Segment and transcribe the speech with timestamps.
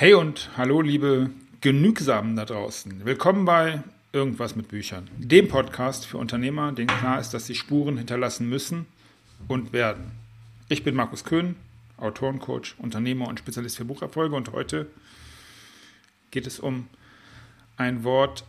[0.00, 1.28] Hey und hallo, liebe
[1.60, 3.04] Genügsamen da draußen.
[3.04, 3.82] Willkommen bei
[4.14, 8.86] Irgendwas mit Büchern, dem Podcast für Unternehmer, denen klar ist, dass sie Spuren hinterlassen müssen
[9.46, 10.12] und werden.
[10.70, 11.54] Ich bin Markus Köhn,
[11.98, 14.86] Autorencoach, Unternehmer und Spezialist für Bucherfolge und heute
[16.30, 16.88] geht es um
[17.76, 18.44] ein Wort,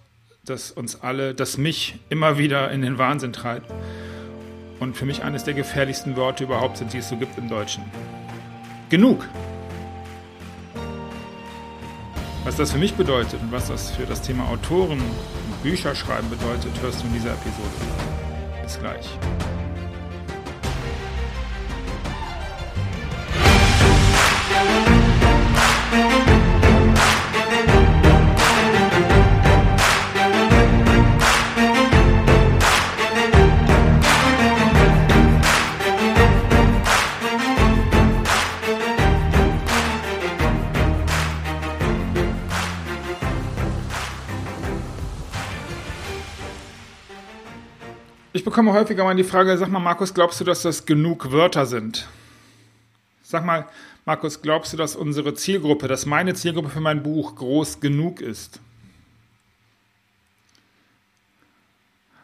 [0.46, 3.70] das uns alle, das mich immer wieder in den Wahnsinn treibt
[4.80, 7.84] und für mich eines der gefährlichsten Worte überhaupt sind, die es so gibt im Deutschen.
[8.90, 9.28] Genug.
[12.44, 16.72] Was das für mich bedeutet und was das für das Thema Autoren und Bücherschreiben bedeutet,
[16.82, 17.70] hörst du in dieser Episode.
[18.64, 19.10] Bis gleich.
[48.42, 51.68] Ich bekomme häufiger mal die Frage, sag mal Markus, glaubst du, dass das genug Wörter
[51.68, 52.08] sind?
[53.22, 53.68] Sag mal,
[54.04, 58.60] Markus, glaubst du, dass unsere Zielgruppe, dass meine Zielgruppe für mein Buch groß genug ist?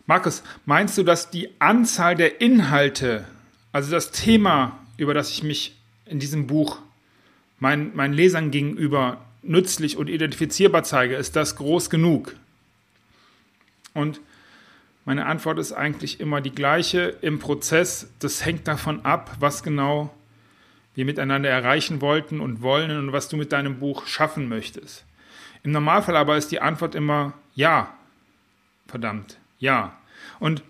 [0.08, 3.28] Markus, meinst du, dass die Anzahl der Inhalte,
[3.72, 6.80] also das Thema, über das ich mich in diesem Buch
[7.60, 12.36] meinen, meinen Lesern gegenüber nützlich und identifizierbar zeige, ist das groß genug?
[13.94, 14.20] Und
[15.08, 18.12] meine Antwort ist eigentlich immer die gleiche im Prozess.
[18.20, 20.14] Das hängt davon ab, was genau
[20.96, 25.06] wir miteinander erreichen wollten und wollen und was du mit deinem Buch schaffen möchtest.
[25.64, 27.94] Im Normalfall aber ist die Antwort immer ja.
[28.86, 29.96] Verdammt, ja.
[30.40, 30.62] Und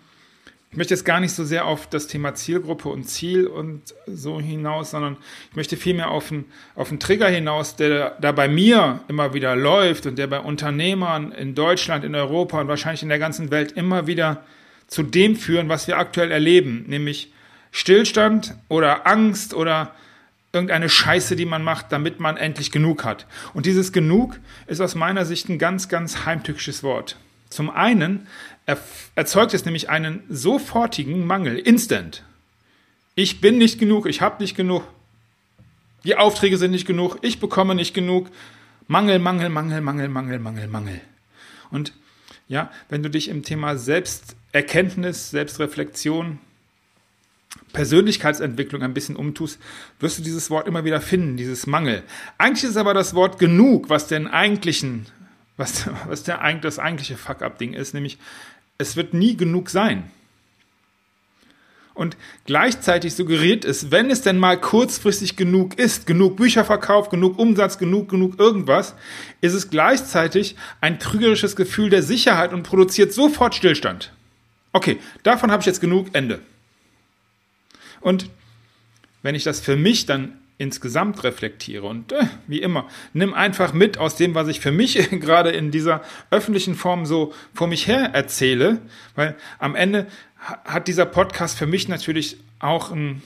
[0.70, 4.38] ich möchte jetzt gar nicht so sehr auf das Thema Zielgruppe und Ziel und so
[4.38, 5.16] hinaus, sondern
[5.50, 6.44] ich möchte vielmehr auf einen,
[6.74, 11.32] auf einen Trigger hinaus, der da bei mir immer wieder läuft und der bei Unternehmern
[11.32, 14.44] in Deutschland, in Europa und wahrscheinlich in der ganzen Welt immer wieder
[14.88, 17.32] zu dem führen, was wir aktuell erleben, nämlich
[17.70, 19.94] Stillstand oder Angst oder
[20.52, 23.26] irgendeine Scheiße, die man macht, damit man endlich genug hat.
[23.54, 27.16] Und dieses genug ist aus meiner Sicht ein ganz, ganz heimtückisches Wort.
[27.50, 28.26] Zum einen
[29.14, 32.24] erzeugt es nämlich einen sofortigen Mangel, instant.
[33.14, 34.84] Ich bin nicht genug, ich habe nicht genug,
[36.04, 38.28] die Aufträge sind nicht genug, ich bekomme nicht genug.
[38.86, 41.00] Mangel, Mangel, Mangel, Mangel, Mangel, Mangel, Mangel.
[41.70, 41.92] Und
[42.48, 46.38] ja, wenn du dich im Thema Selbsterkenntnis, Selbstreflexion,
[47.72, 49.58] Persönlichkeitsentwicklung ein bisschen umtust,
[50.00, 52.02] wirst du dieses Wort immer wieder finden, dieses Mangel.
[52.38, 55.06] Eigentlich ist aber das Wort genug, was den eigentlichen
[55.58, 58.16] was, was der, das eigentliche Fuck-up-Ding ist, nämlich
[58.78, 60.10] es wird nie genug sein.
[61.98, 67.40] Und gleichzeitig suggeriert es, wenn es denn mal kurzfristig genug ist, genug Bücher verkauft, genug
[67.40, 68.94] Umsatz, genug, genug irgendwas,
[69.40, 74.12] ist es gleichzeitig ein trügerisches Gefühl der Sicherheit und produziert sofort Stillstand.
[74.72, 76.38] Okay, davon habe ich jetzt genug, Ende.
[78.00, 78.30] Und
[79.22, 81.86] wenn ich das für mich dann insgesamt reflektiere.
[81.86, 85.70] Und äh, wie immer, nimm einfach mit aus dem, was ich für mich gerade in
[85.70, 88.82] dieser öffentlichen Form so vor mich her erzähle,
[89.14, 90.06] weil am Ende
[90.64, 93.22] hat dieser Podcast für mich natürlich auch einen,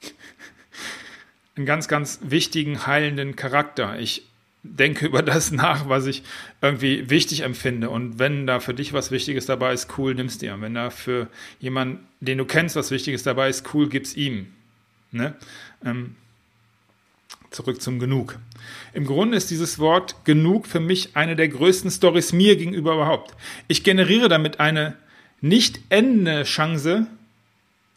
[1.56, 3.98] einen ganz, ganz wichtigen, heilenden Charakter.
[3.98, 4.26] Ich
[4.62, 6.22] denke über das nach, was ich
[6.62, 7.90] irgendwie wichtig empfinde.
[7.90, 10.56] Und wenn da für dich was Wichtiges dabei ist, cool, nimm's dir.
[10.58, 11.28] Wenn da für
[11.60, 14.46] jemanden, den du kennst, was Wichtiges dabei ist, cool, gib's ihm.
[15.14, 15.34] Ne?
[15.84, 16.16] Ähm,
[17.50, 18.38] zurück zum Genug.
[18.92, 23.34] Im Grunde ist dieses Wort Genug für mich eine der größten Stories mir gegenüber überhaupt.
[23.68, 24.96] Ich generiere damit eine
[25.40, 27.06] nicht endende Chance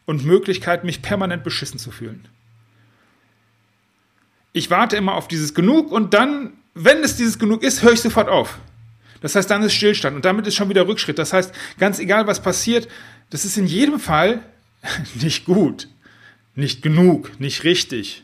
[0.05, 2.27] und Möglichkeit, mich permanent beschissen zu fühlen.
[4.53, 8.01] Ich warte immer auf dieses Genug und dann, wenn es dieses Genug ist, höre ich
[8.01, 8.59] sofort auf.
[9.21, 11.17] Das heißt, dann ist Stillstand und damit ist schon wieder Rückschritt.
[11.17, 12.87] Das heißt, ganz egal, was passiert,
[13.31, 14.39] das ist in jedem Fall
[15.15, 15.87] nicht gut
[16.57, 18.23] nicht genug, nicht richtig.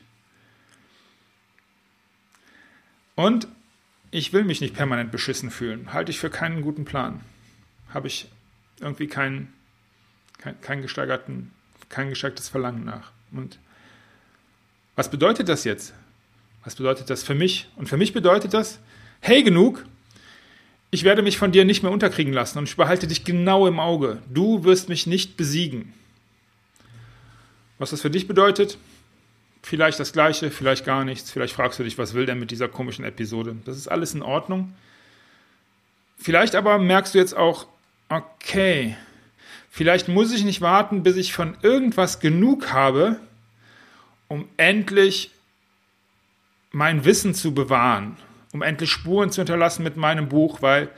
[3.16, 3.48] Und
[4.10, 5.94] ich will mich nicht permanent beschissen fühlen.
[5.94, 7.22] Halte ich für keinen guten Plan.
[7.94, 8.28] Habe ich
[8.80, 9.54] irgendwie kein,
[10.40, 11.52] kein, kein, gesteigerten,
[11.90, 13.12] kein gesteigertes Verlangen nach.
[13.32, 13.60] Und
[14.96, 15.94] was bedeutet das jetzt?
[16.64, 17.70] Was bedeutet das für mich?
[17.76, 18.80] Und für mich bedeutet das,
[19.20, 19.86] hey genug,
[20.90, 23.80] ich werde mich von dir nicht mehr unterkriegen lassen und ich behalte dich genau im
[23.80, 24.24] Auge.
[24.28, 25.94] Du wirst mich nicht besiegen.
[27.78, 28.78] Was das für dich bedeutet,
[29.64, 31.32] vielleicht das Gleiche, vielleicht gar nichts.
[31.32, 33.56] Vielleicht fragst du dich, was will der mit dieser komischen Episode?
[33.66, 34.74] Das ist alles in Ordnung.
[36.18, 37.68] Vielleicht aber merkst du jetzt auch,
[38.10, 38.96] okay,
[39.70, 43.20] vielleicht muss ich nicht warten, bis ich von irgendwas genug habe,
[44.28, 45.32] um endlich
[46.72, 48.18] mein Wissen zu bewahren,
[48.52, 50.90] um endlich Spuren zu hinterlassen mit meinem Buch, weil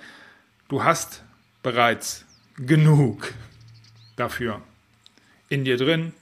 [0.67, 1.23] du hast
[1.63, 2.25] bereits
[2.57, 3.33] genug
[4.15, 4.61] dafür
[5.49, 6.13] in dir drin,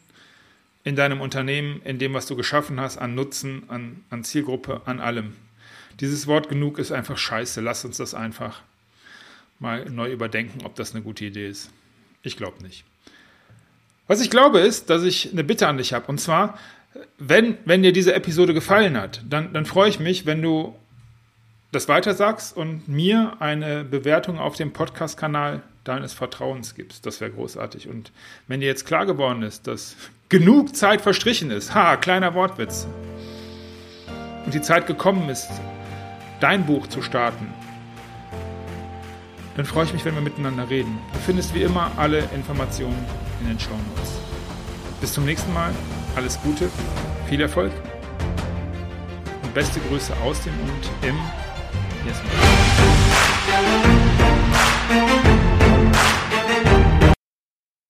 [0.83, 4.99] in deinem Unternehmen, in dem, was du geschaffen hast, an Nutzen, an, an Zielgruppe, an
[4.99, 5.33] allem.
[5.99, 7.61] Dieses Wort genug ist einfach scheiße.
[7.61, 8.61] Lass uns das einfach
[9.59, 11.71] mal neu überdenken, ob das eine gute Idee ist.
[12.21, 12.83] Ich glaube nicht.
[14.07, 16.07] Was ich glaube ist, dass ich eine Bitte an dich habe.
[16.07, 16.57] Und zwar,
[17.17, 20.75] wenn, wenn dir diese Episode gefallen hat, dann, dann freue ich mich, wenn du
[21.71, 27.05] das weitersagst und mir eine Bewertung auf dem Podcast-Kanal deines Vertrauens gibst.
[27.05, 27.87] Das wäre großartig.
[27.89, 28.11] Und
[28.47, 29.95] wenn dir jetzt klar geworden ist, dass
[30.29, 32.87] genug Zeit verstrichen ist, ha, kleiner Wortwitz,
[34.45, 35.49] und die Zeit gekommen ist,
[36.39, 37.47] dein Buch zu starten,
[39.55, 40.97] dann freue ich mich, wenn wir miteinander reden.
[41.13, 43.05] Du findest wie immer alle Informationen
[43.41, 44.19] in den Show Notes.
[44.99, 45.71] Bis zum nächsten Mal.
[46.15, 46.69] Alles Gute,
[47.27, 47.71] viel Erfolg
[49.41, 51.15] und beste Grüße aus dem und im
[52.05, 52.17] Yes,